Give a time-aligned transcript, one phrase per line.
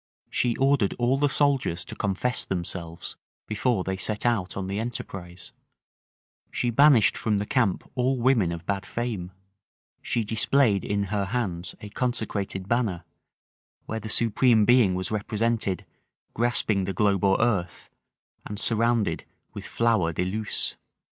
[0.31, 5.51] She ordered all the soldiers to confess themselves before they set out on the enterprise:
[6.49, 9.31] she banished from the camp all women of bad fame:
[10.01, 13.03] she displayed in her hands a consecrated banner,
[13.85, 15.85] where the Supreme Being was represented,
[16.33, 17.91] grasping the globe or earth,
[18.43, 19.23] and surrounded
[19.53, 20.77] with flower de luces.